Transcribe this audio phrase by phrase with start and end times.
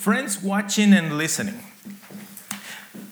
[0.00, 1.60] Friends watching and listening,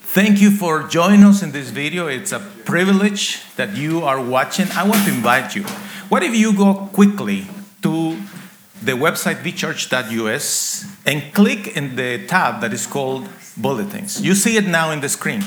[0.01, 2.07] thank you for joining us in this video.
[2.07, 4.65] It's a privilege that you are watching.
[4.71, 5.61] I want to invite you.
[6.09, 7.45] What if you go quickly
[7.83, 8.17] to
[8.81, 14.19] the website vchurch.us and click in the tab that is called Bulletins?
[14.19, 15.43] You see it now in the screen.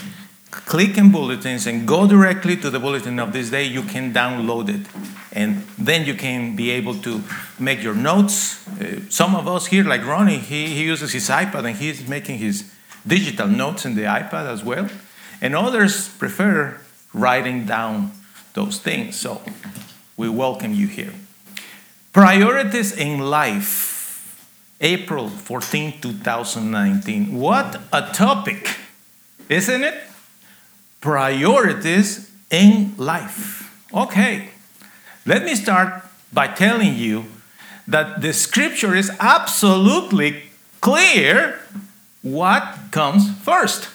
[0.53, 3.65] Click in Bulletins and go directly to the bulletin of this day.
[3.65, 4.87] You can download it
[5.33, 7.23] and then you can be able to
[7.59, 8.67] make your notes.
[8.69, 12.39] Uh, some of us here, like Ronnie, he, he uses his iPad and he's making
[12.39, 12.71] his
[13.07, 14.89] digital notes in the iPad as well.
[15.41, 16.79] And others prefer
[17.15, 18.13] writing down
[18.53, 19.17] those things.
[19.17, 19.41] So
[20.17, 21.15] we welcome you here.
[22.13, 24.39] Priorities in life,
[24.81, 27.35] April 14, 2019.
[27.35, 28.77] What a topic,
[29.49, 29.95] isn't it?
[31.01, 33.89] Priorities in life.
[33.95, 34.52] Okay.
[35.25, 37.27] Let me start by telling you
[37.87, 40.45] that the scripture is absolutely
[40.81, 41.61] clear
[42.23, 43.89] what comes first.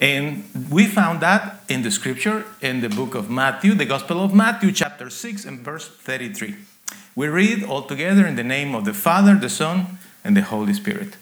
[0.00, 4.32] And we found that in the scripture in the book of Matthew, the Gospel of
[4.32, 6.54] Matthew, chapter 6 and verse 33.
[7.16, 10.74] We read all together in the name of the Father, the Son, and the Holy
[10.74, 11.16] Spirit.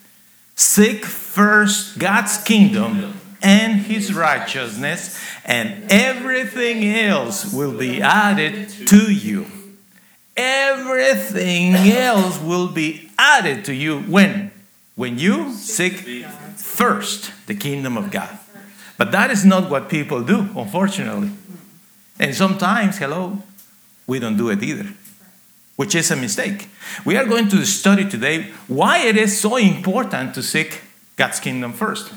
[0.54, 9.46] Seek first God's kingdom and his righteousness, and everything else will be added to you.
[10.36, 14.50] Everything else will be added to you when?
[14.94, 16.24] When you seek
[16.56, 18.38] first the kingdom of God.
[18.96, 21.30] But that is not what people do, unfortunately.
[22.18, 23.42] And sometimes, hello,
[24.06, 24.92] we don't do it either,
[25.76, 26.68] which is a mistake.
[27.04, 30.82] We are going to study today why it is so important to seek
[31.16, 32.12] God's kingdom first.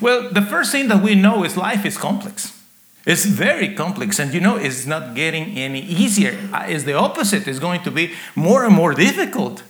[0.00, 2.52] Well, the first thing that we know is life is complex.
[3.06, 6.38] It's very complex, and you know, it's not getting any easier.
[6.52, 9.62] Uh, it's the opposite, it's going to be more and more difficult.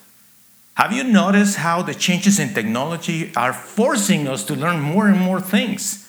[0.75, 5.19] Have you noticed how the changes in technology are forcing us to learn more and
[5.19, 6.09] more things?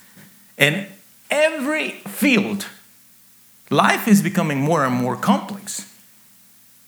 [0.57, 0.87] In
[1.29, 2.67] every field,
[3.69, 5.91] life is becoming more and more complex.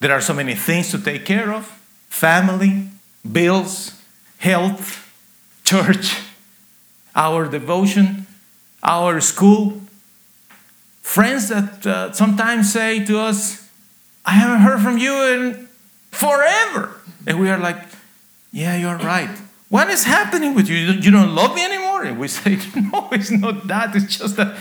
[0.00, 1.66] There are so many things to take care of
[2.08, 2.88] family,
[3.30, 4.00] bills,
[4.38, 5.04] health,
[5.64, 6.27] church
[7.18, 8.26] our devotion,
[8.82, 9.80] our school.
[11.02, 13.68] Friends that uh, sometimes say to us,
[14.24, 15.68] I haven't heard from you in
[16.12, 17.00] forever.
[17.26, 17.78] And we are like,
[18.52, 19.36] Yeah, you're right.
[19.68, 20.76] What is happening with you?
[20.76, 22.04] You don't love me anymore?
[22.04, 23.96] And we say, No, it's not that.
[23.96, 24.56] It's just that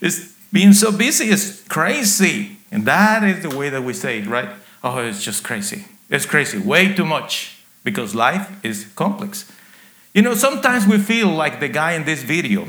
[0.00, 1.30] it's being so busy.
[1.30, 2.58] It's crazy.
[2.70, 4.50] And that is the way that we say it, right?
[4.82, 5.86] Oh, it's just crazy.
[6.10, 6.58] It's crazy.
[6.58, 9.50] Way too much because life is complex.
[10.14, 12.68] You know, sometimes we feel like the guy in this video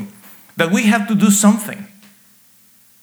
[0.56, 1.86] that we have to do something.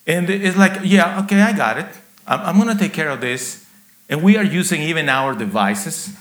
[0.05, 1.87] And it's like, yeah, okay, I got it.
[2.27, 3.65] I'm, going to take care of this.
[4.09, 6.13] And we are using even our devices.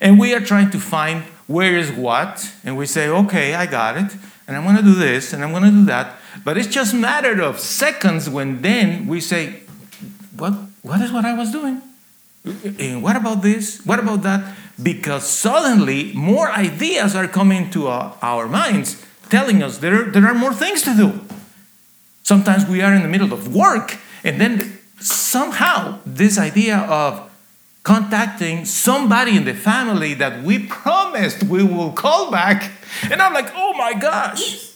[0.00, 2.50] And we are trying to find where is what.
[2.64, 4.16] And we say, okay, I got it.
[4.48, 6.16] And I'm going to do this and I'm going to do that.
[6.44, 9.60] But it's just matter of seconds when then we say,
[10.36, 11.82] what, what is what I was doing?
[12.44, 13.84] And what about this?
[13.84, 14.56] What about that?
[14.82, 20.34] because suddenly more ideas are coming to our, our minds telling us there, there are
[20.34, 21.20] more things to do.
[22.22, 27.28] Sometimes we are in the middle of work, and then somehow this idea of
[27.82, 32.70] contacting somebody in the family that we promised we will call back,
[33.10, 34.68] and I'm like, oh my gosh.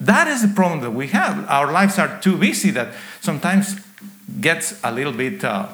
[0.00, 1.46] That is the problem that we have.
[1.48, 3.78] Our lives are too busy that sometimes
[4.40, 5.68] gets a little bit uh,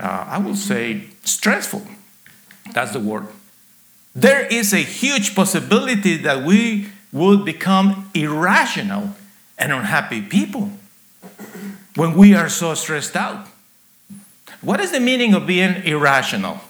[0.00, 1.82] uh, I will say, stressful.
[2.72, 3.26] That's the word.
[4.14, 9.14] There is a huge possibility that we would become irrational
[9.58, 10.70] and unhappy people
[11.96, 13.46] when we are so stressed out.
[14.62, 16.60] What is the meaning of being irrational?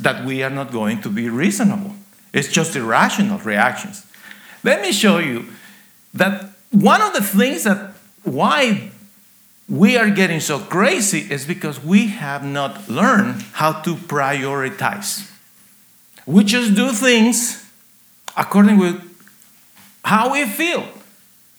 [0.00, 1.94] That we are not going to be reasonable.
[2.32, 4.04] It's just irrational reactions.
[4.64, 5.46] Let me show you
[6.12, 7.94] that one of the things that
[8.24, 8.90] why
[9.68, 15.30] we are getting so crazy is because we have not learned how to prioritize.
[16.26, 17.64] We just do things
[18.36, 19.00] according with
[20.04, 20.86] how we feel.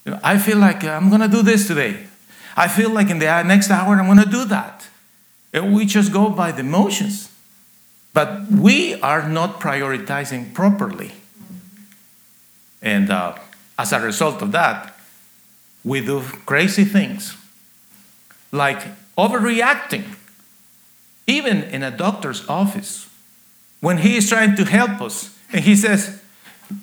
[0.05, 2.05] You know, I feel like I'm going to do this today.
[2.55, 4.87] I feel like in the next hour I'm going to do that.
[5.51, 7.31] And we just go by the motions.
[8.13, 11.11] But we are not prioritizing properly.
[12.81, 13.35] And uh,
[13.79, 14.95] as a result of that,
[15.83, 17.35] we do crazy things
[18.55, 18.81] like
[19.17, 20.15] overreacting,
[21.27, 23.09] even in a doctor's office,
[23.81, 26.21] when he is trying to help us and he says,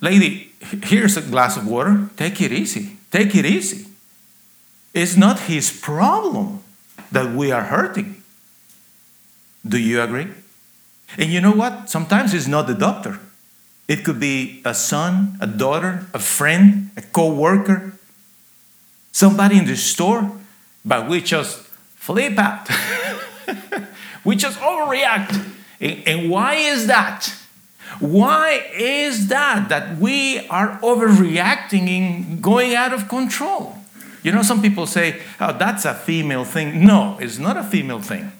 [0.01, 0.53] Lady,
[0.85, 3.87] here's a glass of water, take it easy, take it easy.
[4.95, 6.63] It's not his problem
[7.11, 8.23] that we are hurting.
[9.67, 10.29] Do you agree?
[11.19, 11.91] And you know what?
[11.91, 13.19] Sometimes it's not the doctor.
[13.89, 17.93] It could be a son, a daughter, a friend, a co-worker,
[19.13, 20.31] somebody in the store,
[20.85, 21.59] but we just
[21.97, 22.69] flip out.
[24.25, 25.51] we just overreact.
[25.81, 27.35] And, and why is that?
[28.01, 33.77] Why is that that we are overreacting and going out of control?
[34.23, 36.85] You know, some people say, oh, that's a female thing.
[36.87, 38.33] No, it's not a female thing.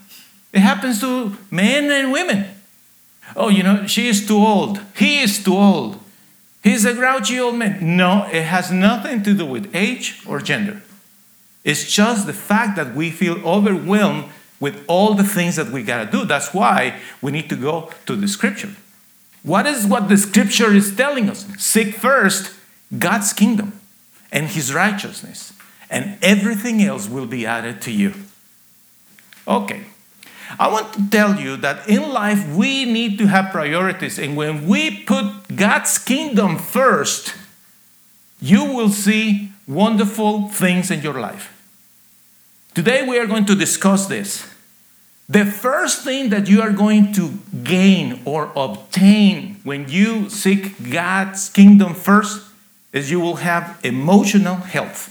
[0.53, 2.47] It happens to men and women.
[3.35, 4.81] Oh, you know, she is too old.
[4.97, 5.99] He is too old.
[6.63, 7.97] He's a grouchy old man.
[7.97, 10.83] No, it has nothing to do with age or gender.
[11.65, 14.25] It's just the fact that we feel overwhelmed
[14.59, 16.25] with all the things that we got to do.
[16.25, 18.71] That's why we need to go to the scripture.
[19.43, 21.47] What is what the scripture is telling us?
[21.59, 22.55] Seek first
[22.97, 23.81] God's kingdom
[24.31, 25.53] and his righteousness,
[25.91, 28.15] and everything else will be added to you.
[29.47, 29.85] Okay.
[30.59, 34.69] I want to tell you that in life we need to have priorities, and when
[34.69, 37.35] we put God's kingdom first,
[38.41, 41.52] you will see wonderful things in your life.
[42.75, 44.49] Today we are going to discuss this.
[45.29, 51.51] The first thing that you are going to gain or obtain when you seek God's
[51.51, 52.49] kingdom first
[52.93, 55.11] is you will have emotional health.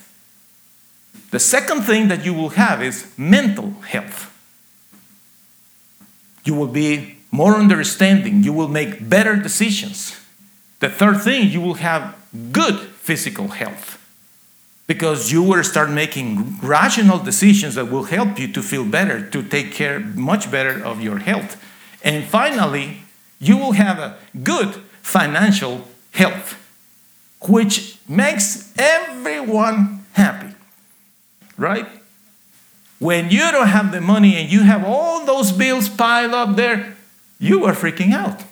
[1.29, 4.27] The second thing that you will have is mental health.
[6.43, 10.19] You will be more understanding, you will make better decisions.
[10.79, 12.17] The third thing, you will have
[12.51, 14.00] good physical health
[14.91, 19.41] because you will start making rational decisions that will help you to feel better, to
[19.41, 21.55] take care much better of your health.
[22.03, 23.03] And finally,
[23.39, 24.69] you will have a good
[25.01, 26.57] financial health,
[27.47, 30.53] which makes everyone happy,
[31.55, 31.87] right?
[32.99, 36.97] When you don't have the money and you have all those bills piled up there,
[37.39, 38.44] you are freaking out.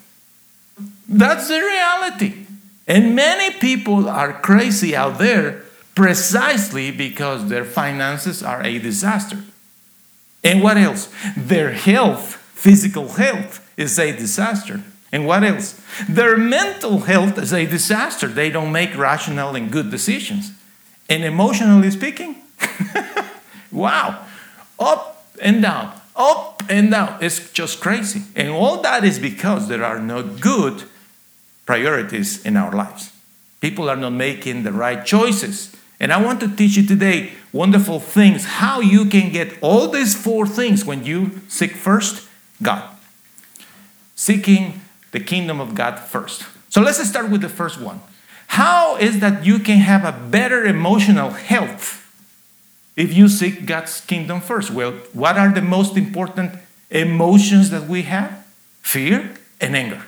[1.06, 2.46] That's the reality.
[2.88, 5.66] And many people are crazy out there
[6.00, 9.38] precisely because their finances are a disaster.
[10.46, 11.12] And what else?
[11.36, 14.82] Their health, physical health, is a disaster.
[15.12, 15.78] And what else?
[16.08, 18.30] Their mental health is a disaster.
[18.30, 20.54] They don't make rational and good decisions.
[21.10, 22.44] And emotionally speaking,
[23.74, 24.26] wow,
[24.80, 27.18] up and down, up and down.
[27.22, 28.22] It's just crazy.
[28.38, 30.84] And all that is because there are no good
[31.66, 33.12] priorities in our lives.
[33.60, 35.76] People are not making the right choices.
[36.00, 40.16] And I want to teach you today wonderful things how you can get all these
[40.16, 42.28] four things when you seek first
[42.64, 42.90] God.
[44.16, 44.82] Seeking
[45.12, 46.46] the kingdom of God first.
[46.70, 48.00] So let's start with the first one.
[48.48, 51.96] How is that you can have a better emotional health
[52.96, 54.72] if you seek God's kingdom first?
[54.72, 56.54] Well, what are the most important
[56.90, 58.46] emotions that we have?
[58.82, 60.04] Fear and anger.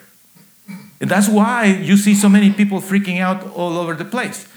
[1.00, 4.48] And that's why you see so many people freaking out all over the place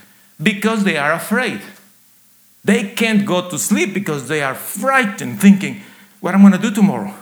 [0.42, 1.60] because they are afraid.
[2.64, 5.82] They can't go to sleep because they are frightened, thinking,
[6.20, 7.14] What am I'm going to do tomorrow?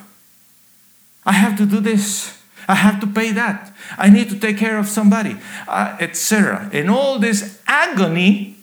[1.25, 2.39] I have to do this.
[2.69, 3.75] I have to pay that.
[3.99, 5.37] I need to take care of somebody,
[5.67, 6.71] uh, etc.
[6.73, 8.57] And all this agony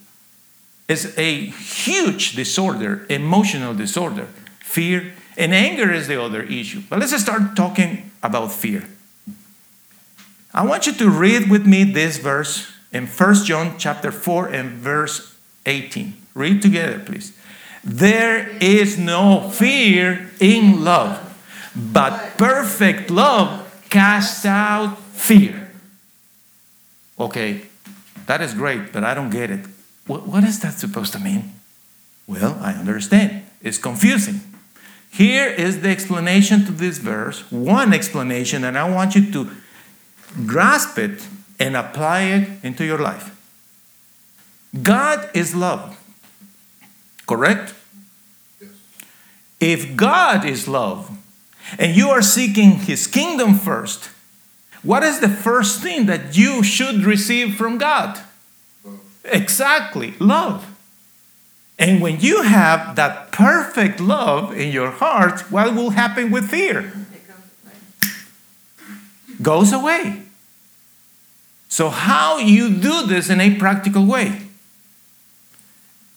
[0.88, 4.26] is a huge disorder, emotional disorder.
[4.60, 6.82] Fear and anger is the other issue.
[6.88, 8.88] But let's start talking about fear.
[10.52, 14.70] I want you to read with me this verse in 1 John chapter 4 and
[14.70, 15.34] verse
[15.66, 16.14] 18.
[16.34, 17.36] Read together, please.
[17.82, 21.18] There is no fear in love,
[21.74, 25.70] but perfect love casts out fear.
[27.18, 27.62] Okay,
[28.26, 29.66] that is great, but I don't get it.
[30.06, 31.52] What, what is that supposed to mean?
[32.26, 33.44] Well, I understand.
[33.62, 34.40] It's confusing.
[35.10, 39.50] Here is the explanation to this verse, one explanation, and I want you to
[40.46, 41.26] grasp it
[41.60, 43.36] and apply it into your life.
[44.82, 45.96] God is love,
[47.26, 47.74] correct?
[48.60, 48.70] Yes.
[49.60, 51.10] If God is love
[51.78, 54.10] and you are seeking His kingdom first,
[54.82, 58.18] what is the first thing that you should receive from God?
[58.82, 59.00] Love.
[59.24, 60.66] Exactly, love.
[61.78, 66.92] And when you have that perfect love in your heart, what will happen with fear?
[69.42, 70.22] Goes away.
[71.70, 74.42] So, how you do this in a practical way?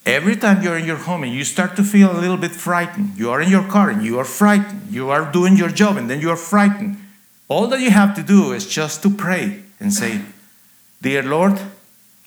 [0.06, 3.16] Every time you're in your home and you start to feel a little bit frightened,
[3.16, 6.10] you are in your car and you are frightened, you are doing your job and
[6.10, 6.98] then you are frightened.
[7.48, 10.22] All that you have to do is just to pray and say,
[11.04, 11.62] Dear Lord,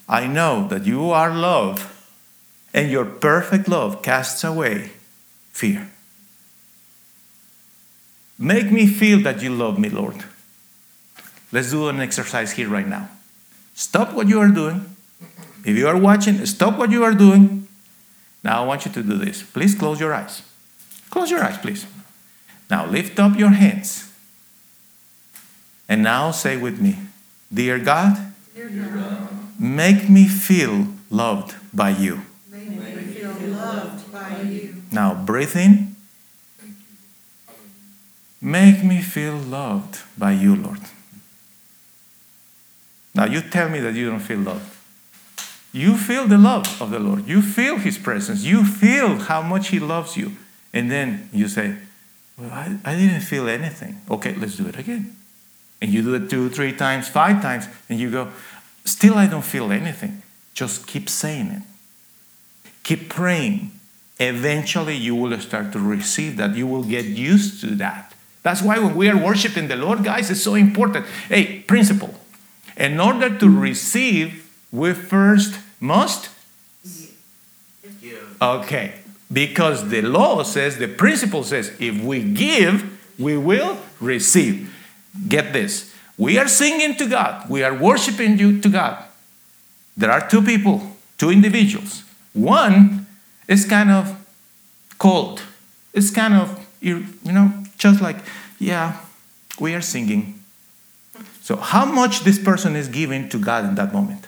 [0.09, 1.93] I know that you are love
[2.73, 4.93] and your perfect love casts away
[5.51, 5.91] fear.
[8.39, 10.23] Make me feel that you love me, Lord.
[11.51, 13.09] Let's do an exercise here right now.
[13.77, 14.97] Stop what you are doing.
[15.65, 17.69] If you are watching, stop what you are doing.
[18.43, 19.43] Now I want you to do this.
[19.43, 20.43] Please close your eyes.
[21.11, 21.85] Close your eyes, please.
[22.71, 24.11] Now lift up your hands.
[25.89, 26.97] And now say with me,
[27.53, 28.17] Dear God,
[28.55, 29.29] Dear God,
[29.61, 32.23] make me feel loved by you.
[32.51, 34.75] make me feel loved by you.
[34.91, 35.97] Now breathe in.
[38.41, 40.81] Make me feel loved by you, Lord.
[43.17, 44.77] Now you tell me that you don't feel loved.
[45.73, 47.27] You feel the love of the Lord.
[47.27, 48.45] You feel His presence.
[48.45, 50.33] You feel how much He loves you.
[50.73, 51.77] And then you say,
[52.39, 54.01] Well, I, I didn't feel anything.
[54.11, 55.17] Okay, let's do it again.
[55.81, 58.29] And you do it two, three times, five times, and you go,
[58.85, 60.23] Still, I don't feel anything.
[60.55, 61.63] Just keep saying it.
[62.83, 63.73] Keep praying.
[64.21, 66.55] Eventually, you will start to receive that.
[66.55, 68.15] You will get used to that.
[68.43, 71.05] That's why when we are worshiping the Lord, guys, it's so important.
[71.29, 72.15] Hey, principle.
[72.77, 76.29] In order to receive, we first must.
[78.41, 78.95] Okay.
[79.33, 82.85] Because the law says, the principle says, if we give,
[83.19, 84.73] we will receive.
[85.29, 85.93] Get this.
[86.19, 89.05] We are singing to God, we are worshiping you to God.
[89.97, 92.05] There are two people, two individuals.
[92.33, 93.07] One
[93.49, 94.17] is kind of
[94.99, 95.43] cold.
[95.93, 98.17] It's kind of, you know, just like,
[98.59, 99.01] yeah,
[99.59, 100.36] we are singing.
[101.47, 104.27] So, how much this person is giving to God in that moment?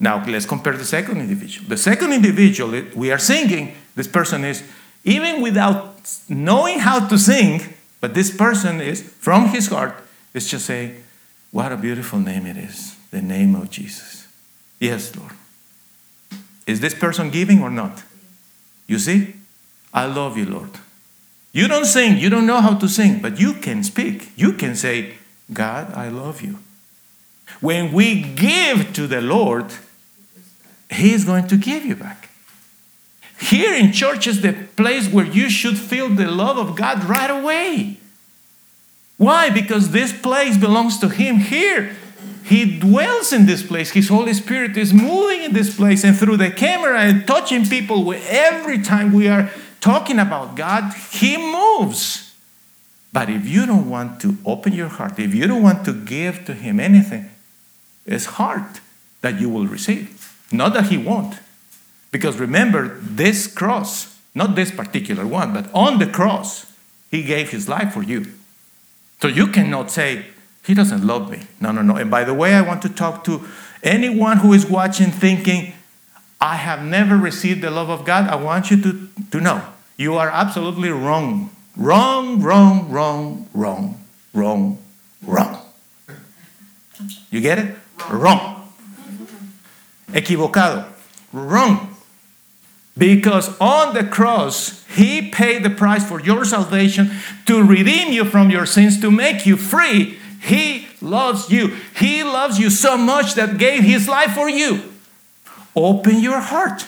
[0.00, 1.68] Now, let's compare the second individual.
[1.68, 4.64] The second individual, we are singing, this person is,
[5.04, 5.94] even without
[6.28, 9.94] knowing how to sing, but this person is, from his heart,
[10.34, 11.04] is just saying,
[11.52, 14.26] What a beautiful name it is, the name of Jesus.
[14.80, 15.34] Yes, Lord.
[16.66, 18.02] Is this person giving or not?
[18.88, 19.36] You see?
[19.92, 20.70] I love you, Lord.
[21.52, 24.32] You don't sing, you don't know how to sing, but you can speak.
[24.34, 25.14] You can say,
[25.52, 26.58] God, I love you.
[27.60, 29.66] When we give to the Lord,
[30.90, 32.30] He is going to give you back.
[33.40, 37.30] Here in church is the place where you should feel the love of God right
[37.30, 37.98] away.
[39.16, 39.50] Why?
[39.50, 41.94] Because this place belongs to Him here.
[42.44, 43.90] He dwells in this place.
[43.90, 48.12] His Holy Spirit is moving in this place, and through the camera and touching people,
[48.12, 52.23] every time we are talking about God, He moves.
[53.14, 56.44] But if you don't want to open your heart, if you don't want to give
[56.46, 57.30] to Him anything,
[58.04, 58.80] it's hard
[59.20, 60.36] that you will receive.
[60.50, 61.38] Not that He won't.
[62.10, 66.66] Because remember, this cross, not this particular one, but on the cross,
[67.08, 68.32] He gave His life for you.
[69.22, 70.26] So you cannot say,
[70.64, 71.46] He doesn't love me.
[71.60, 71.94] No, no, no.
[71.94, 73.46] And by the way, I want to talk to
[73.84, 75.72] anyone who is watching thinking,
[76.40, 78.28] I have never received the love of God.
[78.28, 79.64] I want you to, to know
[79.96, 81.50] you are absolutely wrong.
[81.76, 84.00] Wrong, wrong, wrong, wrong,
[84.32, 84.78] wrong,
[85.26, 85.60] wrong.
[87.30, 87.76] You get it?
[88.10, 88.72] Wrong.
[90.12, 90.86] Equivocado.
[91.32, 91.96] Wrong.
[92.96, 97.10] Because on the cross, He paid the price for your salvation
[97.46, 100.18] to redeem you from your sins, to make you free.
[100.40, 101.74] He loves you.
[101.96, 104.92] He loves you so much that gave His life for you.
[105.74, 106.86] Open your heart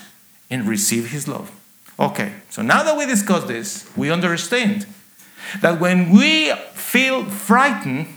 [0.48, 1.50] and receive His love.
[1.98, 4.86] Okay, so now that we discuss this, we understand
[5.60, 8.08] that when we feel frightened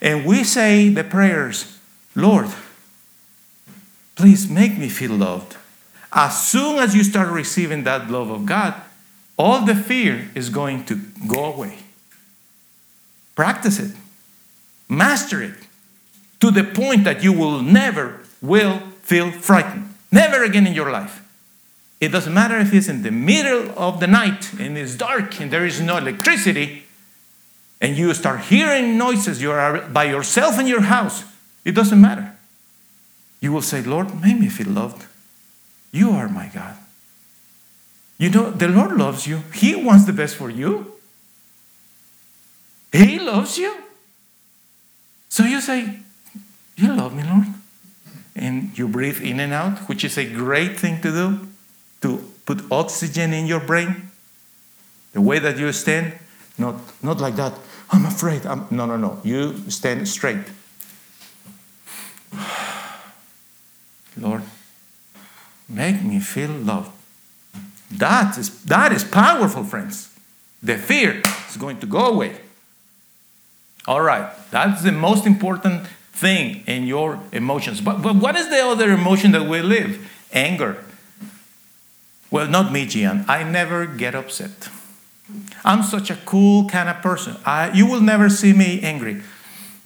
[0.00, 1.78] and we say the prayers,
[2.14, 2.48] Lord,
[4.16, 5.56] please make me feel loved.
[6.12, 8.74] As soon as you start receiving that love of God,
[9.36, 11.78] all the fear is going to go away.
[13.36, 13.94] Practice it,
[14.88, 15.54] master it
[16.40, 19.94] to the point that you will never will feel frightened.
[20.10, 21.22] Never again in your life.
[22.00, 25.50] It doesn't matter if it's in the middle of the night and it's dark and
[25.50, 26.84] there is no electricity
[27.80, 31.24] and you start hearing noises, you are by yourself in your house.
[31.64, 32.36] It doesn't matter.
[33.40, 35.06] You will say, Lord, make me feel loved.
[35.92, 36.76] You are my God.
[38.18, 39.42] You know, the Lord loves you.
[39.54, 40.92] He wants the best for you.
[42.90, 43.76] He loves you.
[45.28, 46.00] So you say,
[46.76, 47.46] You love me, Lord.
[48.34, 51.48] And you breathe in and out, which is a great thing to do
[52.00, 54.10] to put oxygen in your brain.
[55.12, 56.12] The way that you stand,
[56.56, 57.54] not, not like that.
[57.90, 58.46] I'm afraid.
[58.46, 59.20] I'm, no, no, no.
[59.24, 60.44] You stand straight.
[64.16, 64.42] Lord,
[65.68, 66.90] make me feel loved.
[67.90, 70.14] That is, that is powerful, friends.
[70.62, 72.40] The fear is going to go away.
[73.86, 77.80] All right, that's the most important thing in your emotions.
[77.80, 80.06] But, but what is the other emotion that we live?
[80.32, 80.84] Anger.
[82.30, 83.24] Well, not me, Gian.
[83.28, 84.68] I never get upset.
[85.64, 87.36] I'm such a cool kind of person.
[87.44, 89.22] I, you will never see me angry.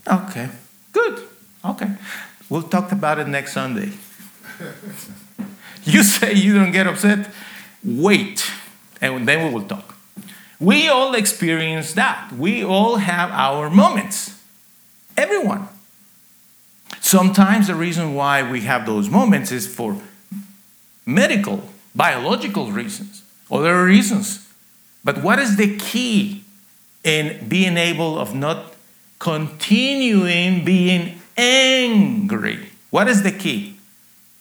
[0.06, 0.48] Okay,
[0.92, 1.28] good.
[1.64, 1.92] Okay.
[2.48, 3.92] We'll talk about it next Sunday.
[5.84, 7.30] you say you don't get upset,
[7.84, 8.50] wait,
[9.00, 9.96] and then we will talk.
[10.60, 12.32] We all experience that.
[12.32, 14.40] We all have our moments.
[15.16, 15.68] Everyone.
[17.00, 20.00] Sometimes the reason why we have those moments is for
[21.04, 24.48] medical, biological reasons, other reasons.
[25.04, 26.44] But what is the key
[27.04, 28.74] in being able of not
[29.18, 32.68] continuing being angry?
[32.90, 33.76] What is the key?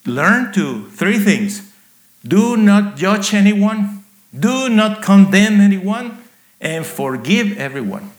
[0.06, 1.72] Learn to three things.
[2.28, 4.04] Do not judge anyone,
[4.38, 6.20] do not condemn anyone,
[6.60, 8.12] and forgive everyone.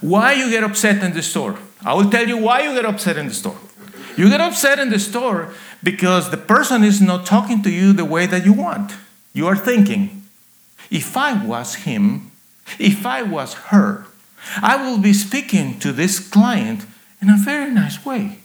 [0.00, 1.58] Why you get upset in the store?
[1.82, 3.56] I will tell you why you get upset in the store.
[4.16, 8.04] You get upset in the store because the person is not talking to you the
[8.04, 8.94] way that you want.
[9.34, 10.22] You are thinking,
[10.90, 12.32] if I was him,
[12.78, 14.06] if I was her,
[14.62, 16.86] I will be speaking to this client
[17.20, 18.38] in a very nice way,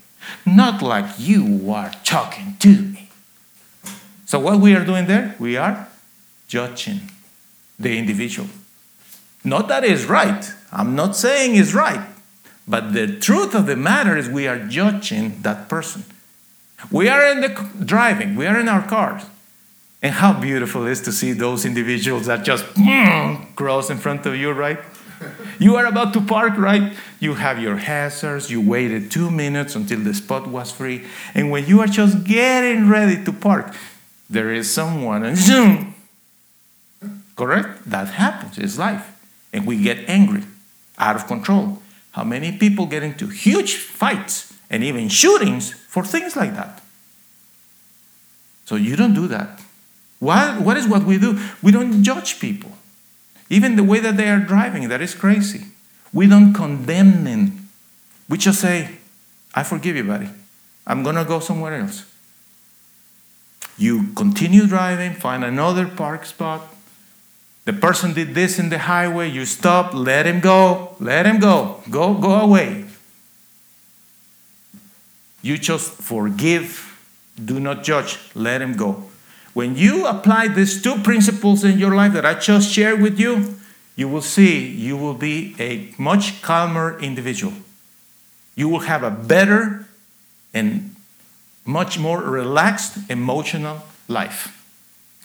[0.46, 3.10] not like you are talking to me.
[4.26, 5.36] So, what we are doing there?
[5.40, 5.88] We are
[6.48, 7.12] judging
[7.80, 8.50] the individual.
[9.44, 10.54] Not that is right.
[10.72, 12.06] I'm not saying it's right.
[12.68, 16.04] But the truth of the matter is we are judging that person.
[16.92, 19.24] We are in the driving, we are in our cars.
[20.02, 24.26] And how beautiful it is to see those individuals that just mm, cross in front
[24.26, 24.80] of you, right?
[25.60, 26.94] You are about to park, right?
[27.20, 31.06] You have your hazards, you waited two minutes until the spot was free.
[31.34, 33.76] And when you are just getting ready to park,
[34.30, 35.96] there is someone and zoom.
[37.36, 37.90] Correct?
[37.90, 39.06] That happens, it's life.
[39.52, 40.44] And we get angry,
[40.98, 41.82] out of control.
[42.12, 46.82] How many people get into huge fights and even shootings for things like that?
[48.66, 49.60] So you don't do that.
[50.20, 51.40] What, what is what we do?
[51.64, 52.72] We don't judge people.
[53.50, 55.68] Even the way that they are driving, that is crazy.
[56.14, 57.70] We don't condemn them.
[58.28, 58.98] We just say,
[59.56, 60.30] I forgive you, buddy.
[60.86, 62.06] I'm going to go somewhere else.
[63.78, 66.68] You continue driving, find another park spot.
[67.66, 71.82] The person did this in the highway, you stop, let him go, let him go,
[71.90, 72.86] go, go away.
[75.42, 76.98] You just forgive,
[77.44, 79.06] do not judge, let him go.
[79.54, 83.56] When you apply these two principles in your life that I just shared with you,
[83.96, 87.54] you will see you will be a much calmer individual.
[88.56, 89.88] You will have a better
[90.54, 90.96] and
[91.66, 94.56] much more relaxed emotional life.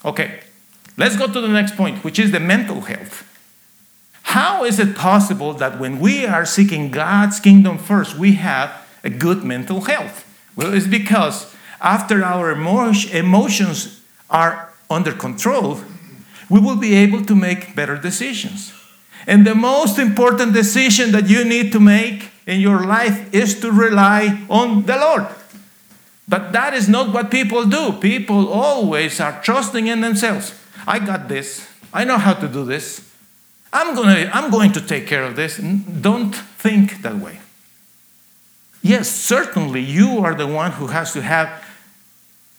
[0.05, 0.41] Okay,
[0.97, 3.31] let's go to the next point, which is the mental health.
[4.23, 9.11] How is it possible that when we are seeking God's kingdom first, we have a
[9.11, 10.27] good mental health?
[10.57, 15.81] Well, it's because after our emotions are under control,
[16.49, 18.73] we will be able to make better decisions.
[19.27, 23.71] And the most important decision that you need to make in your life is to
[23.73, 25.27] rely on the Lord.
[26.29, 27.93] But that is not what people do.
[27.93, 30.55] People always are trusting in themselves.
[30.87, 31.69] I got this.
[31.93, 33.01] I know how to do this.
[33.73, 35.59] I'm, gonna, I'm going to take care of this.
[35.59, 37.41] Don't think that way.
[38.85, 41.65] Yes, certainly you are the one who has to have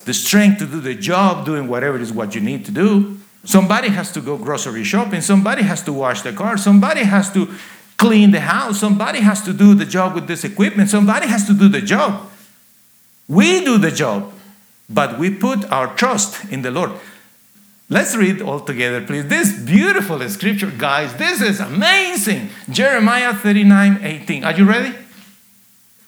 [0.05, 3.19] the strength to do the job, doing whatever it is what you need to do.
[3.43, 5.21] Somebody has to go grocery shopping.
[5.21, 6.57] Somebody has to wash the car.
[6.57, 7.53] Somebody has to
[7.97, 8.79] clean the house.
[8.79, 10.89] Somebody has to do the job with this equipment.
[10.89, 12.27] Somebody has to do the job.
[13.27, 14.33] We do the job,
[14.89, 16.91] but we put our trust in the Lord.
[17.87, 19.27] Let's read all together, please.
[19.27, 21.13] This beautiful scripture, guys.
[21.17, 22.49] This is amazing.
[22.67, 24.43] Jeremiah 39 18.
[24.43, 25.04] Are you ready?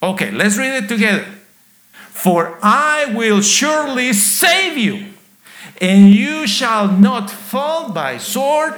[0.02, 1.26] Okay, let's read it together.
[2.10, 5.08] For I will surely save you,
[5.80, 8.74] and you shall not fall by sword,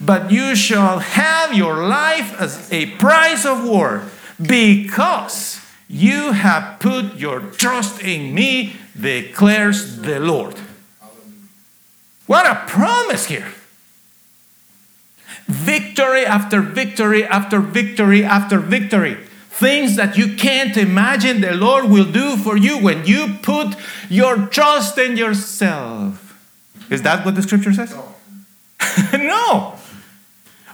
[0.00, 4.04] but you shall have your life as a price of war,
[4.40, 10.54] because you have put your trust in me, declares the Lord.
[12.26, 13.54] What a promise here!
[15.46, 19.16] Victory after victory after victory after victory.
[19.58, 23.74] Things that you can't imagine the Lord will do for you when you put
[24.08, 26.38] your trust in yourself.
[26.90, 27.92] Is that what the scripture says?
[27.92, 28.14] No.
[29.12, 29.74] no.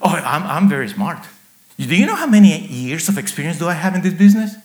[0.02, 1.26] Oh, I'm, I'm very smart.
[1.78, 4.56] Do you know how many years of experience do I have in this business?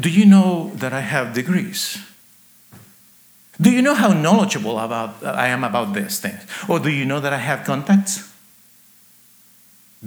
[0.00, 1.98] Do you know that I have degrees?
[3.60, 6.40] Do you know how knowledgeable about, I am about these things?
[6.68, 8.33] Or do you know that I have contacts?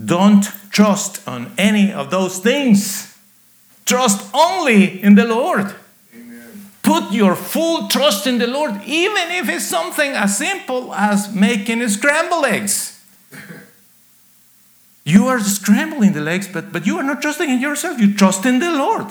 [0.05, 3.17] Don't trust on any of those things.
[3.85, 5.73] Trust only in the Lord.
[6.13, 6.69] Amen.
[6.83, 11.87] put your full trust in the Lord, even if it's something as simple as making
[11.89, 12.93] scrambled eggs.
[15.03, 17.97] You are scrambling the eggs, but, but you are not trusting in yourself.
[17.97, 19.07] You trust in the Lord.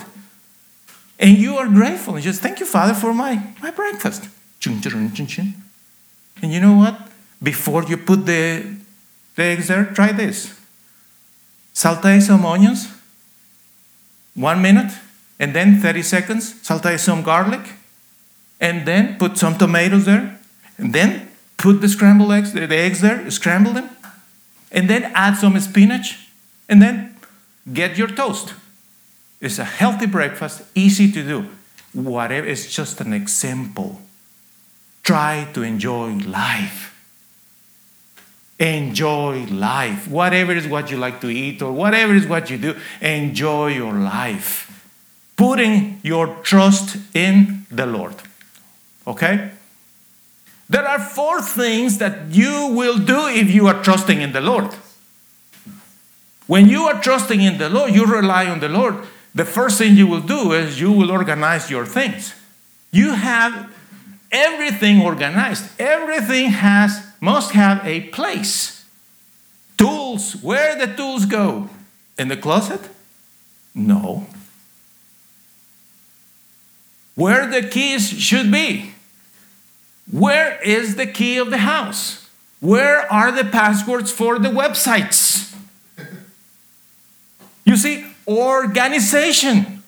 [1.17, 2.13] And you are grateful.
[2.13, 4.29] And just thank you, Father, for my, my breakfast.
[6.41, 7.09] And you know what?
[7.41, 8.75] Before you put the,
[9.35, 10.56] the eggs there, try this.
[11.77, 12.87] Saute some onions,
[14.33, 14.91] one minute,
[15.39, 16.55] and then 30 seconds.
[16.63, 17.61] Saute some garlic,
[18.59, 20.39] and then put some tomatoes there,
[20.79, 23.91] and then put the scrambled eggs, the eggs there, scramble them,
[24.71, 26.29] and then add some spinach,
[26.67, 27.15] and then
[27.71, 28.55] get your toast.
[29.39, 31.45] It's a healthy breakfast, easy to do.
[31.93, 34.01] Whatever, it's just an example.
[35.03, 36.86] Try to enjoy life.
[38.59, 40.07] Enjoy life.
[40.07, 43.93] Whatever is what you like to eat or whatever is what you do, enjoy your
[43.93, 44.63] life.
[45.35, 48.15] Putting your trust in the Lord.
[49.05, 49.51] Okay?
[50.69, 54.73] There are four things that you will do if you are trusting in the Lord.
[56.47, 58.95] When you are trusting in the Lord, you rely on the Lord.
[59.35, 62.33] The first thing you will do is you will organize your things.
[62.91, 63.71] You have
[64.31, 65.69] everything organized.
[65.79, 68.85] Everything has must have a place.
[69.77, 71.69] Tools, where the tools go?
[72.17, 72.89] In the closet?
[73.75, 74.25] No.
[77.15, 78.93] Where the keys should be?
[80.11, 82.27] Where is the key of the house?
[82.59, 85.55] Where are the passwords for the websites?
[87.65, 89.83] You see, organization.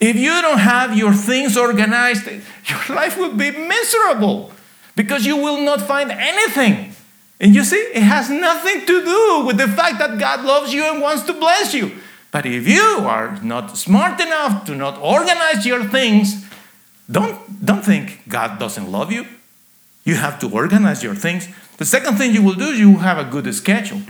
[0.00, 2.26] If you don't have your things organized,
[2.66, 4.52] your life will be miserable
[5.00, 6.94] because you will not find anything.
[7.40, 10.84] And you see, it has nothing to do with the fact that God loves you
[10.84, 11.92] and wants to bless you.
[12.30, 16.44] But if you are not smart enough to not organize your things,
[17.10, 19.24] don't, don't think God doesn't love you.
[20.04, 21.48] You have to organize your things.
[21.78, 24.02] The second thing you will do is you have a good schedule.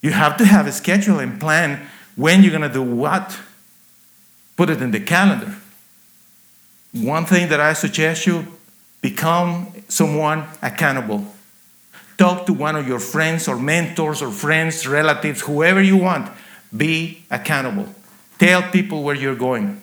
[0.00, 1.86] You have to have a schedule and plan
[2.16, 3.38] when you're going to do what.
[4.56, 5.54] Put it in the calendar.
[6.94, 8.57] One thing that I suggest you
[9.00, 11.24] become someone accountable.
[12.16, 16.30] Talk to one of your friends or mentors or friends, relatives, whoever you want.
[16.76, 17.94] Be accountable.
[18.38, 19.80] Tell people where you're going.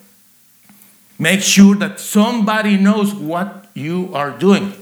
[1.18, 4.74] Make sure that somebody knows what you are doing.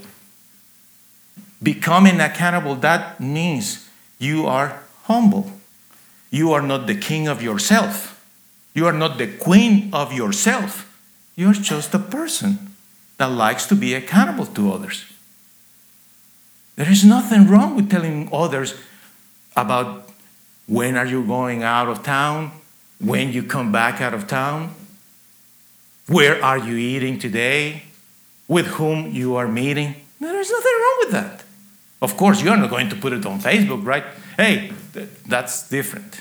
[1.63, 5.53] Becoming accountable, that means you are humble.
[6.31, 8.21] You are not the king of yourself.
[8.75, 10.91] You are not the queen of yourself.
[11.37, 12.74] You're just a person
[13.17, 15.05] that likes to be accountable to others.
[16.77, 18.75] There is nothing wrong with telling others
[19.57, 20.11] about
[20.67, 22.51] when are you going out of town,
[22.99, 24.75] when you come back out of town,
[26.09, 27.85] where are you eating today,
[28.49, 29.95] with whom you are meeting.
[30.21, 31.45] There is nothing wrong with that.
[32.03, 34.05] Of course, you're not going to put it on Facebook, right?
[34.37, 34.73] Hey,
[35.27, 36.21] that's different.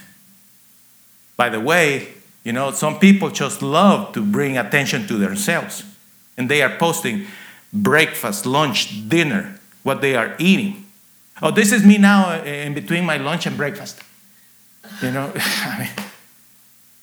[1.35, 5.83] By the way, you know, some people just love to bring attention to themselves.
[6.37, 7.27] And they are posting
[7.71, 10.85] breakfast, lunch, dinner, what they are eating.
[11.41, 14.01] Oh, this is me now uh, in between my lunch and breakfast.
[15.01, 16.07] You know, I mean,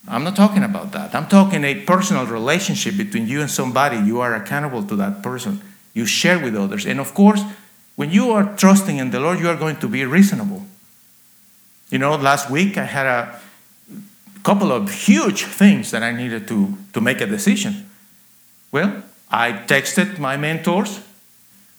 [0.09, 1.15] I'm not talking about that.
[1.15, 3.99] I'm talking a personal relationship between you and somebody.
[3.99, 5.61] You are accountable to that person.
[5.95, 6.87] You share with others.
[6.87, 7.43] And of course,
[7.97, 10.65] when you are trusting in the Lord, you are going to be reasonable.
[11.91, 13.41] You know, last week I had a
[14.43, 17.91] couple of huge things that I needed to, to make a decision.
[18.73, 21.01] Well, I texted my mentors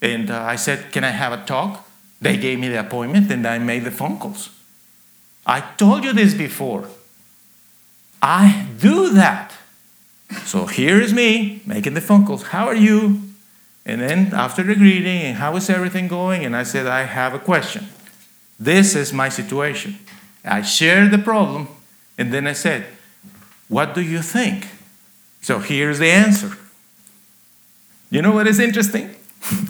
[0.01, 1.87] and uh, I said, Can I have a talk?
[2.21, 4.49] They gave me the appointment and I made the phone calls.
[5.45, 6.87] I told you this before.
[8.21, 9.53] I do that.
[10.45, 12.43] So here is me making the phone calls.
[12.43, 13.21] How are you?
[13.85, 16.45] And then after the greeting, and how is everything going?
[16.45, 17.87] And I said, I have a question.
[18.59, 19.97] This is my situation.
[20.45, 21.67] I shared the problem,
[22.17, 22.85] and then I said,
[23.67, 24.67] What do you think?
[25.41, 26.57] So here's the answer.
[28.11, 29.15] You know what is interesting?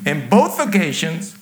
[0.06, 1.38] In both occasions,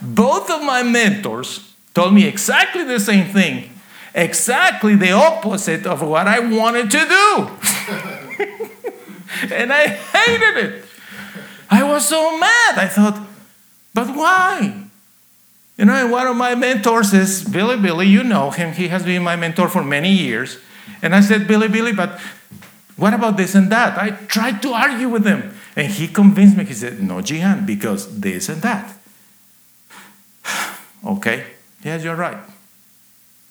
[0.00, 3.70] both of my mentors told me exactly the same thing,
[4.14, 7.50] exactly the opposite of what I wanted to do.
[9.54, 10.84] and I hated it.
[11.68, 12.78] I was so mad.
[12.78, 13.20] I thought,
[13.92, 14.84] but why?
[15.76, 18.06] You know, one of my mentors is Billy Billy.
[18.06, 18.72] You know him.
[18.74, 20.58] He has been my mentor for many years.
[21.02, 22.20] And I said, Billy Billy, but
[22.96, 23.98] what about this and that?
[23.98, 25.52] I tried to argue with him.
[25.76, 26.64] And he convinced me.
[26.64, 28.96] He said, No, Gian, because this and that.
[31.06, 31.44] okay,
[31.82, 32.38] yes, you're right.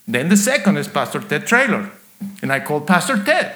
[0.08, 1.92] Then the second is Pastor Ted Trailer.
[2.42, 3.56] And I called Pastor Ted.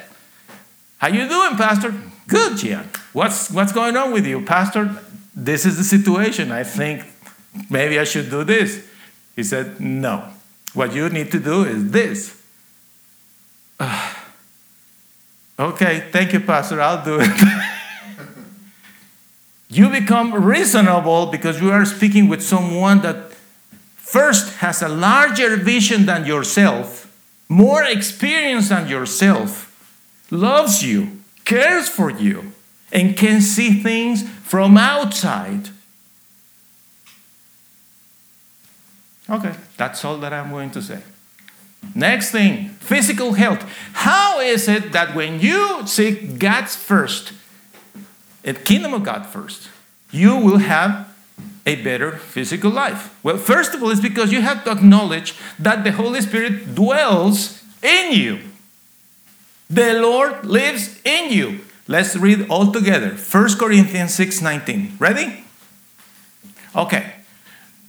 [0.97, 1.93] How you doing, Pastor?
[2.27, 2.89] Good, Gian.
[3.13, 5.01] What's, what's going on with you, Pastor?
[5.36, 6.51] This is the situation.
[6.51, 7.06] I think
[7.69, 8.86] maybe I should do this.
[9.36, 10.30] He said, No.
[10.73, 12.41] What you need to do is this.
[15.60, 16.82] okay, thank you, Pastor.
[16.82, 17.63] I'll do it.
[19.77, 23.31] you become reasonable because you are speaking with someone that
[23.95, 27.11] first has a larger vision than yourself,
[27.49, 29.67] more experience than yourself,
[30.31, 32.51] loves you, cares for you,
[32.91, 35.69] and can see things from outside.
[39.29, 41.01] Okay, that's all that I'm going to say.
[41.93, 43.63] Next thing physical health.
[43.93, 47.33] How is it that when you seek God's first,
[48.53, 49.69] kingdom of God first,
[50.12, 51.13] you will have
[51.65, 53.13] a better physical life?
[53.23, 57.63] Well, first of all, it's because you have to acknowledge that the Holy Spirit dwells
[57.83, 58.39] in you.
[59.69, 61.60] The Lord lives in you.
[61.88, 63.12] Let's read all together.
[63.12, 64.93] 1 Corinthians 6 19.
[64.97, 65.43] Ready?
[66.75, 67.13] Okay.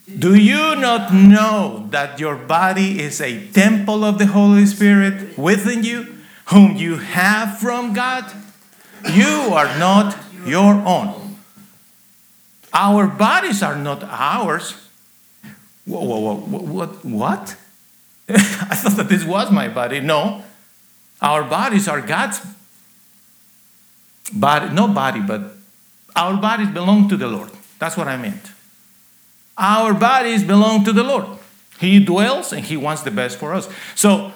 [0.08, 5.84] Do you not know that your body is a temple of the Holy Spirit within
[5.84, 6.16] you,
[6.46, 8.24] whom you have from God?
[9.12, 10.16] You are not
[10.48, 11.36] your own.
[12.72, 14.74] Our bodies are not ours.
[15.86, 17.04] Whoa, whoa, whoa, what?
[17.04, 17.56] What?
[18.28, 20.00] I thought that this was my body.
[20.00, 20.44] No.
[21.20, 22.40] Our bodies are God's
[24.32, 25.56] body, no body, but
[26.14, 27.50] our bodies belong to the Lord.
[27.78, 28.52] That's what I meant.
[29.56, 31.26] Our bodies belong to the Lord.
[31.80, 33.68] He dwells and He wants the best for us.
[33.94, 34.32] So,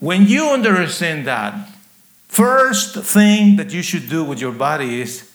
[0.00, 1.68] when you understand that,
[2.28, 5.27] first thing that you should do with your body is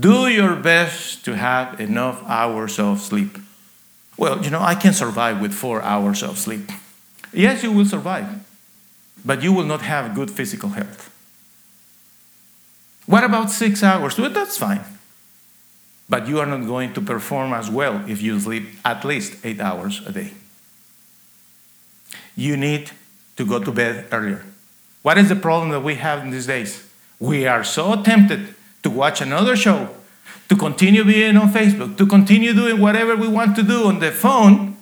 [0.00, 3.38] do your best to have enough hours of sleep.
[4.16, 6.70] Well, you know, I can survive with four hours of sleep.
[7.32, 8.26] Yes, you will survive,
[9.24, 11.12] but you will not have good physical health.
[13.06, 14.18] What about six hours?
[14.18, 14.82] Well, that's fine.
[16.08, 19.60] But you are not going to perform as well if you sleep at least eight
[19.60, 20.32] hours a day.
[22.36, 22.90] You need
[23.36, 24.44] to go to bed earlier.
[25.02, 26.88] What is the problem that we have in these days?
[27.20, 28.55] We are so tempted
[28.86, 29.88] to watch another show,
[30.48, 34.12] to continue being on Facebook, to continue doing whatever we want to do on the
[34.12, 34.76] phone,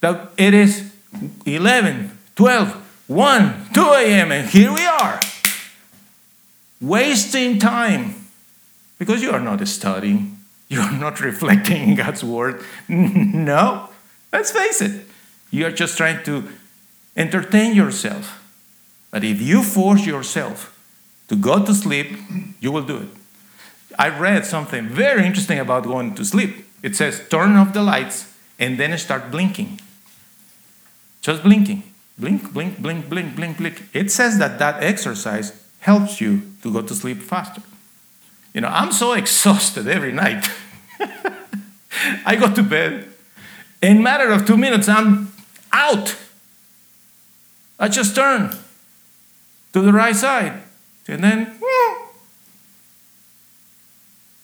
[0.00, 0.92] that it is
[1.44, 5.18] 11, 12, 1, 2 a.m., and here we are,
[6.80, 8.14] wasting time
[8.98, 12.62] because you are not studying, you are not reflecting in God's word.
[12.88, 13.88] No,
[14.32, 15.06] let's face it,
[15.50, 16.48] you are just trying to
[17.16, 18.40] entertain yourself.
[19.10, 20.70] But if you force yourself
[21.26, 22.16] to go to sleep,
[22.60, 23.23] you will do it.
[23.98, 26.66] I read something very interesting about going to sleep.
[26.82, 29.80] It says turn off the lights and then start blinking.
[31.20, 31.82] Just blinking.
[32.18, 33.88] Blink, blink, blink, blink, blink, blink.
[33.92, 37.62] It says that that exercise helps you to go to sleep faster.
[38.52, 40.48] You know, I'm so exhausted every night.
[42.26, 43.08] I go to bed.
[43.82, 45.32] In matter of two minutes, I'm
[45.72, 46.16] out.
[47.78, 48.56] I just turn
[49.72, 50.62] to the right side.
[51.08, 51.58] And then,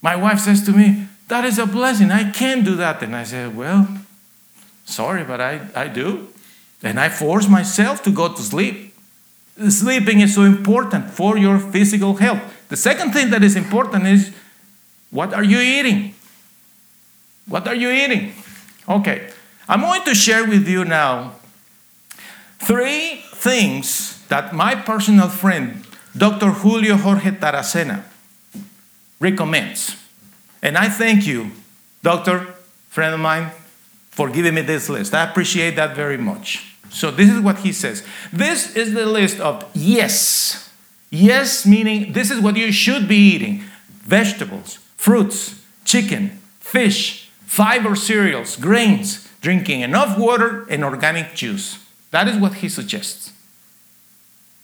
[0.03, 2.11] my wife says to me, That is a blessing.
[2.11, 3.03] I can't do that.
[3.03, 3.89] And I said, Well,
[4.85, 6.29] sorry, but I, I do.
[6.83, 8.95] And I force myself to go to sleep.
[9.69, 12.41] Sleeping is so important for your physical health.
[12.69, 14.33] The second thing that is important is
[15.11, 16.15] what are you eating?
[17.47, 18.33] What are you eating?
[18.89, 19.29] Okay,
[19.69, 21.35] I'm going to share with you now
[22.61, 25.85] three things that my personal friend,
[26.17, 26.51] Dr.
[26.51, 28.05] Julio Jorge Taracena,
[29.21, 29.97] recommends.
[30.63, 31.53] And I thank you,
[32.03, 32.55] doctor,
[32.89, 33.51] friend of mine,
[34.11, 35.15] for giving me this list.
[35.15, 36.67] I appreciate that very much.
[36.91, 38.05] So, this is what he says.
[38.33, 40.69] This is the list of yes.
[41.11, 43.63] Yes, meaning this is what you should be eating
[44.03, 51.85] vegetables, fruits, chicken, fish, fiber cereals, grains, drinking enough water, and organic juice.
[52.11, 53.33] That is what he suggests.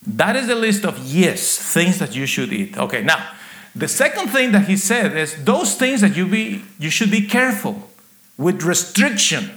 [0.07, 2.79] That is the list of yes, things that you should eat.
[2.79, 3.33] Okay, now,
[3.77, 7.27] the second thing that he said is those things that you, be, you should be
[7.27, 7.91] careful
[8.39, 9.51] with restriction.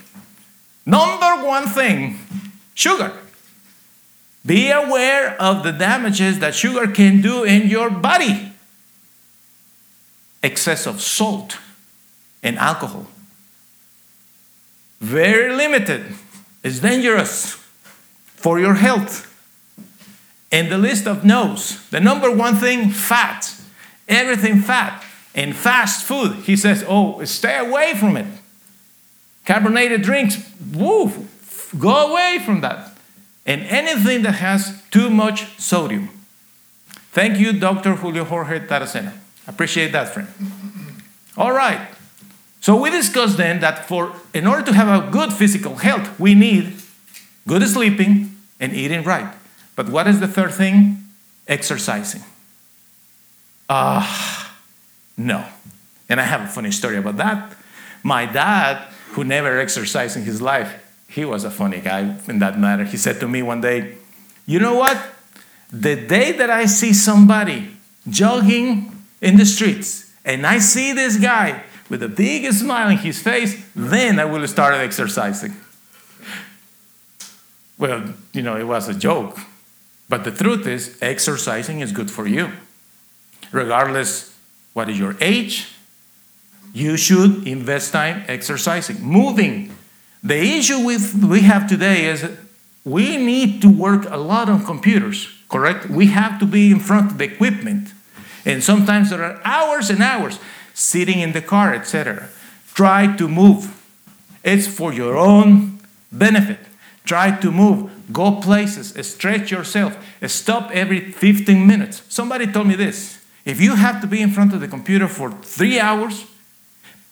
[0.86, 2.19] Number one thing
[2.73, 3.13] sugar.
[4.45, 8.51] Be aware of the damages that sugar can do in your body.
[10.43, 11.58] Excess of salt
[12.43, 13.08] and alcohol.
[14.99, 16.03] Very limited.
[16.63, 17.53] It's dangerous
[18.36, 19.25] for your health.
[20.51, 21.88] And the list of no's.
[21.89, 23.59] The number one thing fat.
[24.10, 25.04] Everything fat.
[25.34, 26.34] And fast food.
[26.43, 28.26] He says, oh, stay away from it.
[29.45, 30.43] Carbonated drinks,
[30.74, 31.28] woo,
[31.78, 32.95] Go away from that.
[33.45, 36.10] And anything that has too much sodium.
[37.12, 37.95] Thank you, Dr.
[37.95, 39.13] Julio Jorge Taracena.
[39.48, 40.28] Appreciate that, friend.
[41.38, 41.88] All right.
[42.62, 46.36] So we discussed then that for in order to have a good physical health, we
[46.36, 46.74] need
[47.48, 49.34] good sleeping and eating right.
[49.76, 51.06] But what is the third thing?
[51.48, 52.24] Exercising.
[53.69, 54.03] Uh,
[55.15, 55.45] no.
[56.10, 57.53] And I have a funny story about that.
[58.03, 60.73] My dad, who never exercised in his life,
[61.08, 62.84] he was a funny guy in that matter.
[62.84, 63.95] He said to me one day,
[64.47, 64.97] You know what?
[65.71, 67.71] The day that I see somebody
[68.10, 73.21] jogging in the streets and I see this guy with a big smile on his
[73.21, 75.55] face, then I will start exercising.
[77.77, 79.39] Well, you know, it was a joke.
[80.08, 82.51] But the truth is, exercising is good for you.
[83.51, 84.35] Regardless
[84.73, 85.73] what is your age,
[86.73, 89.75] you should invest time exercising, moving.
[90.23, 92.29] The issue with we have today is
[92.85, 95.89] we need to work a lot on computers, correct?
[95.89, 97.93] We have to be in front of the equipment.
[98.45, 100.39] And sometimes there are hours and hours
[100.73, 102.29] sitting in the car, etc.
[102.73, 103.75] Try to move.
[104.43, 105.79] It's for your own
[106.12, 106.59] benefit.
[107.03, 107.91] Try to move.
[108.13, 108.93] Go places.
[109.07, 109.97] Stretch yourself.
[110.27, 112.01] Stop every 15 minutes.
[112.07, 113.18] Somebody told me this.
[113.49, 116.27] If you have to be in front of the computer for three hours,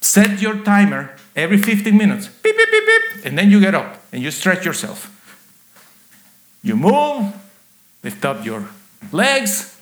[0.01, 2.27] set your timer every 15 minutes.
[2.27, 3.25] Beep, beep, beep, beep.
[3.25, 5.09] And then you get up and you stretch yourself.
[6.61, 7.33] You move,
[8.03, 8.69] lift up your
[9.11, 9.75] legs,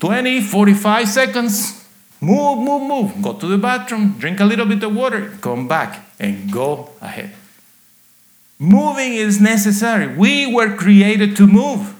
[0.00, 1.86] 20, 45 seconds.
[2.20, 3.22] Move, move, move.
[3.22, 7.30] Go to the bathroom, drink a little bit of water, come back, and go ahead.
[8.58, 10.08] Moving is necessary.
[10.08, 11.94] We were created to move.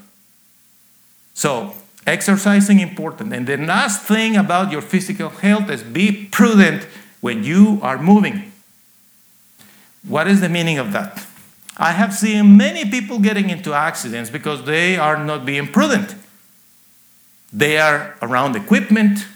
[1.32, 1.74] So,
[2.06, 3.32] exercising important.
[3.32, 6.86] And the last thing about your physical health is be prudent
[7.20, 8.52] when you are moving.
[10.06, 11.26] What is the meaning of that?
[11.76, 16.14] I have seen many people getting into accidents because they are not being prudent.
[17.52, 19.26] They are around equipment,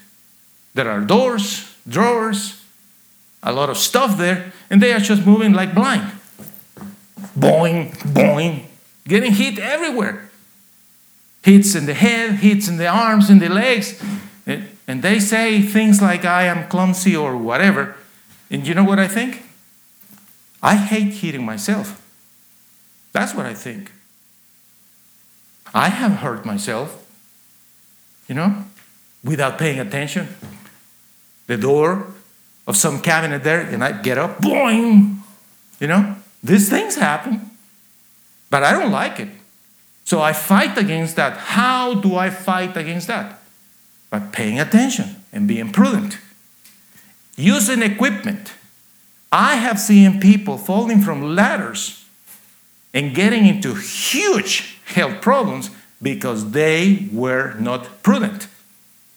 [0.74, 2.62] there are doors, drawers,
[3.42, 6.10] a lot of stuff there, and they are just moving like blind.
[7.38, 8.64] Boing, boing,
[9.06, 10.30] getting hit everywhere.
[11.44, 14.02] Hits in the head, hits in the arms, in the legs.
[14.46, 17.96] Eh, and they say things like, I am clumsy or whatever.
[18.50, 19.42] And you know what I think?
[20.62, 22.00] I hate hitting myself.
[23.12, 23.92] That's what I think.
[25.74, 27.04] I have hurt myself
[28.28, 28.64] you know,
[29.22, 30.28] without paying attention.
[31.46, 32.06] The door
[32.66, 35.18] of some cabinet there, and I get up, boing,
[35.78, 37.50] you know, these things happen,
[38.50, 39.28] but I don't like it.
[40.04, 41.36] So I fight against that.
[41.36, 43.40] How do I fight against that?
[44.10, 46.18] By paying attention and being prudent.
[47.36, 48.52] Using equipment.
[49.32, 52.04] I have seen people falling from ladders
[52.92, 58.46] and getting into huge health problems because they were not prudent.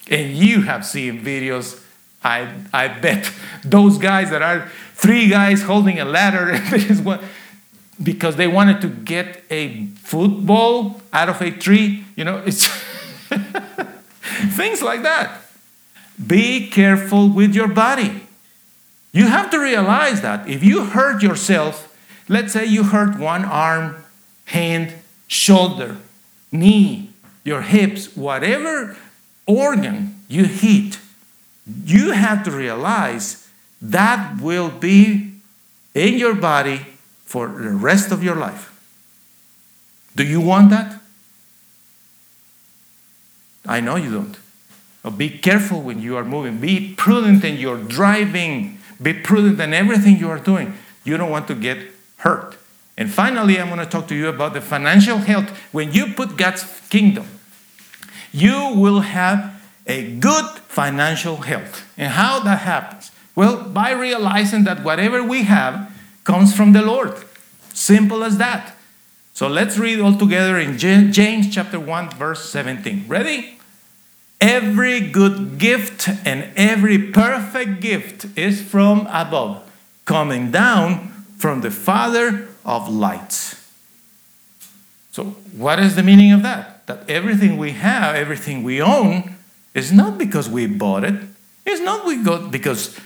[0.10, 1.84] And you have seen videos,
[2.24, 3.32] I, I bet,
[3.64, 6.54] those guys that are three guys holding a ladder
[8.02, 12.06] because they wanted to get a football out of a tree.
[12.16, 12.68] You know, it's
[14.56, 15.42] things like that.
[16.26, 18.24] Be careful with your body.
[19.12, 21.96] You have to realize that if you hurt yourself,
[22.28, 24.04] let's say you hurt one arm,
[24.46, 24.94] hand,
[25.28, 25.98] shoulder,
[26.52, 27.10] knee,
[27.44, 28.98] your hips, whatever
[29.46, 31.00] organ you hit,
[31.86, 33.48] you have to realize
[33.82, 35.34] that will be
[35.94, 36.86] in your body
[37.28, 38.74] for the rest of your life.
[40.16, 41.00] Do you want that?
[43.66, 45.18] I know you don't.
[45.18, 46.58] Be careful when you are moving.
[46.60, 48.80] Be prudent in your driving.
[49.02, 50.74] Be prudent in everything you are doing.
[51.04, 51.78] You don't want to get
[52.18, 52.58] hurt.
[52.98, 55.50] And finally, I'm going to talk to you about the financial health.
[55.72, 57.28] When you put God's kingdom,
[58.32, 61.86] you will have a good financial health.
[61.98, 63.12] And how that happens?
[63.36, 65.94] Well, by realizing that whatever we have
[66.28, 67.14] comes from the Lord.
[67.74, 68.76] Simple as that.
[69.34, 73.06] So let's read all together in James chapter 1 verse 17.
[73.08, 73.58] Ready?
[74.42, 79.64] Every good gift and every perfect gift is from above,
[80.04, 81.08] coming down
[81.38, 83.56] from the Father of lights.
[85.12, 85.24] So,
[85.56, 86.86] what is the meaning of that?
[86.88, 89.36] That everything we have, everything we own,
[89.74, 91.16] is not because we bought it.
[91.66, 93.00] It's not we got because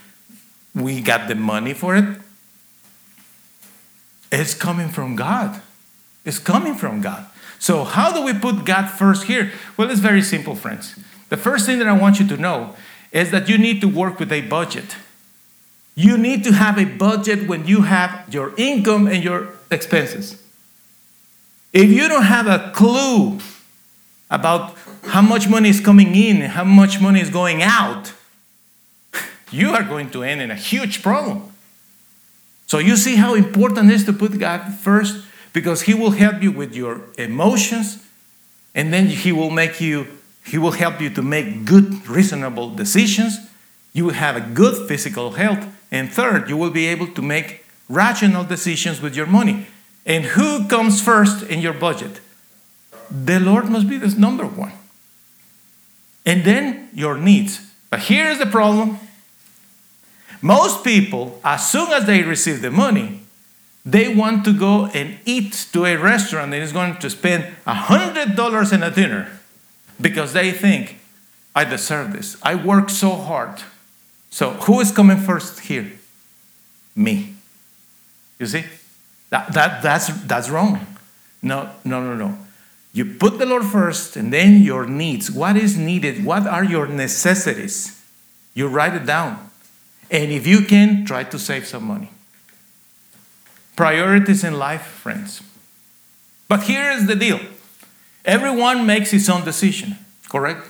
[0.74, 2.17] we got the money for it.
[4.32, 5.61] It's coming from God.
[6.23, 7.25] It's coming from God.
[7.59, 9.51] So, how do we put God first here?
[9.77, 10.95] Well, it's very simple, friends.
[11.29, 12.75] The first thing that I want you to know
[13.11, 14.95] is that you need to work with a budget.
[15.95, 20.41] You need to have a budget when you have your income and your expenses.
[21.73, 23.39] If you don't have a clue
[24.29, 28.13] about how much money is coming in how much money is going out,
[29.51, 31.51] you are going to end in a huge problem.
[32.72, 36.41] So you see how important it is to put God first because he will help
[36.41, 38.01] you with your emotions
[38.74, 40.07] and then he will make you
[40.45, 43.39] he will help you to make good reasonable decisions.
[43.91, 47.65] You will have a good physical health and third, you will be able to make
[47.89, 49.67] rational decisions with your money.
[50.05, 52.22] And who comes first in your budget?
[53.11, 54.72] The Lord must be the number one.
[56.26, 57.59] And then your needs.
[57.89, 58.97] But here's the problem
[60.42, 63.22] most people, as soon as they receive the money,
[63.86, 68.74] they want to go and eat to a restaurant that is going to spend $100
[68.74, 69.39] in a dinner
[70.00, 71.00] because they think,
[71.56, 72.38] I deserve this.
[72.42, 73.62] I work so hard.
[74.30, 75.92] So, who is coming first here?
[76.96, 77.36] Me.
[78.39, 78.64] You see?
[79.30, 80.88] That, that, that's, that's wrong.
[81.42, 82.38] No, no, no, no.
[82.94, 85.30] You put the Lord first and then your needs.
[85.30, 86.26] What is needed?
[86.26, 88.02] What are your necessities?
[88.54, 89.51] You write it down.
[90.12, 92.12] And if you can, try to save some money.
[93.78, 95.41] Priorities in life, friends.
[96.49, 97.39] But here is the deal
[98.24, 99.95] everyone makes his own decision,
[100.30, 100.68] correct?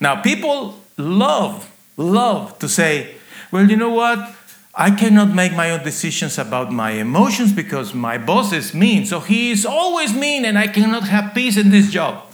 [0.00, 3.14] Now, people love, love to say,
[3.50, 4.34] well, you know what?
[4.74, 9.06] I cannot make my own decisions about my emotions because my boss is mean.
[9.06, 12.24] So he is always mean and I cannot have peace in this job.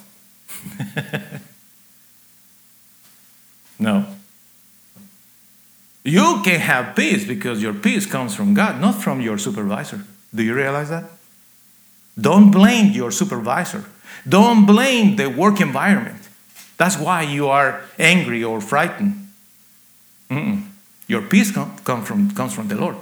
[3.79, 4.07] no.
[6.09, 10.05] You can have peace because your peace comes from God, not from your supervisor.
[10.35, 11.05] Do you realize that?
[12.19, 13.85] Don't blame your supervisor.
[14.27, 16.29] Don't blame the work environment.
[16.79, 19.29] That's why you are angry or frightened.
[20.31, 20.63] Mm-mm.
[21.09, 22.97] Your peace come, come from, comes from the Lord.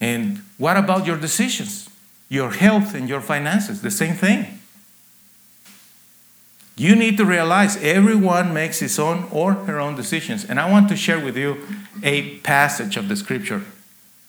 [0.00, 1.90] And what about your decisions?
[2.28, 4.60] Your health and your finances, the same thing.
[6.76, 10.44] You need to realize everyone makes his own or her own decisions.
[10.44, 11.58] And I want to share with you
[12.02, 13.62] a passage of the scripture.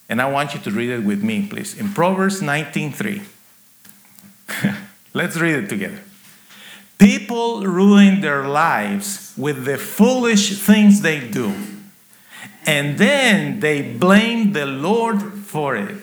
[0.08, 1.76] And I want you to read it with me, please.
[1.78, 3.24] In Proverbs 19:3.
[5.14, 6.02] Let's read it together.
[7.00, 11.54] People ruin their lives with the foolish things they do.
[12.68, 16.02] And then they blame the Lord for it.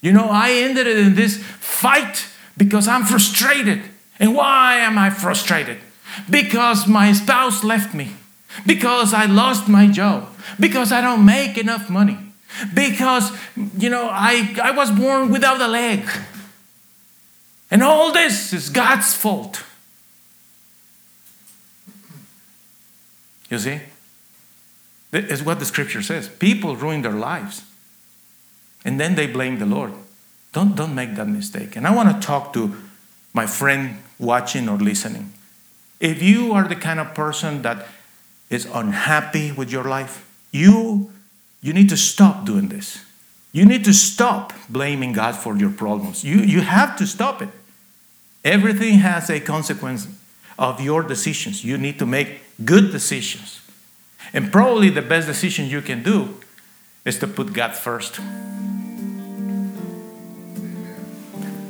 [0.00, 2.26] You know, I ended it in this fight
[2.58, 3.80] because I'm frustrated.
[4.20, 5.78] And why am I frustrated?
[6.28, 8.12] Because my spouse left me.
[8.66, 10.28] Because I lost my job.
[10.58, 12.18] Because I don't make enough money.
[12.74, 13.30] Because,
[13.78, 16.04] you know, I, I was born without a leg.
[17.70, 19.62] And all this is God's fault.
[23.48, 23.80] You see?
[25.12, 26.28] It's what the scripture says.
[26.28, 27.62] People ruin their lives.
[28.84, 29.92] And then they blame the Lord.
[30.52, 31.76] Don't, don't make that mistake.
[31.76, 32.74] And I want to talk to
[33.32, 35.32] my friend watching or listening.
[36.00, 37.86] If you are the kind of person that
[38.50, 41.10] is unhappy with your life, you,
[41.60, 43.04] you need to stop doing this.
[43.52, 46.24] You need to stop blaming God for your problems.
[46.24, 47.48] You, you have to stop it.
[48.44, 50.06] Everything has a consequence
[50.58, 51.64] of your decisions.
[51.64, 53.60] You need to make good decisions.
[54.32, 56.40] And probably the best decision you can do
[57.04, 58.20] is to put God first.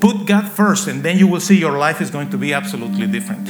[0.01, 3.07] Put God first, and then you will see your life is going to be absolutely
[3.07, 3.49] different.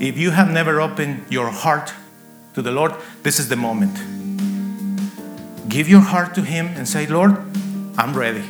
[0.00, 1.92] If you have never opened your heart
[2.54, 3.94] to the Lord, this is the moment.
[5.68, 7.36] Give your heart to Him and say, Lord,
[7.98, 8.44] I'm ready.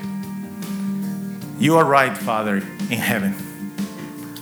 [1.58, 3.34] You are right, Father in heaven.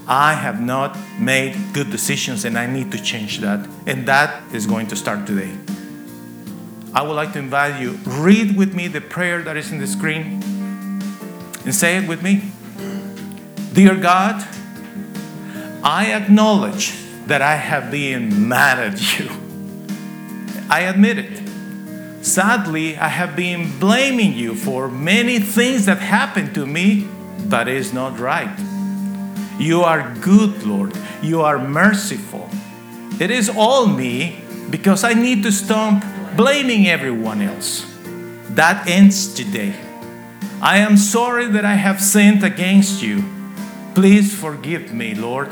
[0.07, 3.67] I have not made good decisions and I need to change that.
[3.87, 5.57] And that is going to start today.
[6.93, 9.87] I would like to invite you, read with me the prayer that is in the
[9.87, 10.43] screen
[11.65, 12.51] and say it with me.
[13.73, 14.47] Dear God,
[15.83, 16.95] I acknowledge
[17.27, 19.31] that I have been mad at you.
[20.71, 21.45] I admit it.
[22.25, 27.07] Sadly, I have been blaming you for many things that happened to me
[27.51, 28.59] that is not right.
[29.59, 30.97] You are good, Lord.
[31.23, 32.49] You are merciful.
[33.21, 34.41] It is all me
[34.71, 36.03] because I need to stop
[36.37, 37.85] blaming everyone else.
[38.51, 39.75] That ends today.
[40.61, 43.25] I am sorry that I have sinned against you.
[43.95, 45.51] Please forgive me, Lord.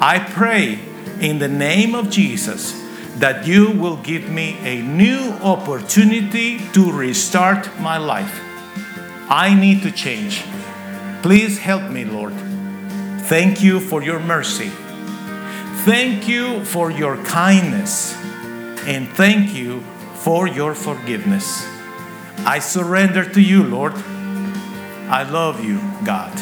[0.00, 0.80] I pray
[1.20, 2.72] in the name of Jesus
[3.16, 8.40] that you will give me a new opportunity to restart my life.
[9.28, 10.44] I need to change.
[11.22, 12.32] Please help me, Lord.
[13.22, 14.70] Thank you for your mercy.
[15.84, 18.14] Thank you for your kindness.
[18.86, 19.80] And thank you
[20.14, 21.77] for your forgiveness.
[22.48, 23.92] I surrender to you, Lord.
[23.92, 26.32] I love you, God.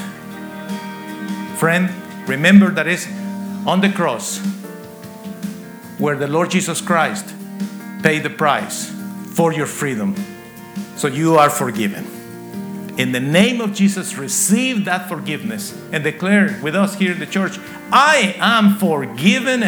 [1.58, 1.90] Friend,
[2.28, 3.08] remember that is
[3.66, 4.38] on the cross
[5.98, 7.34] where the Lord Jesus Christ
[8.04, 8.88] paid the price
[9.34, 10.14] for your freedom.
[10.94, 12.06] So you are forgiven.
[12.98, 17.26] In the name of Jesus, receive that forgiveness and declare with us here in the
[17.26, 17.58] church
[17.90, 19.64] I am forgiven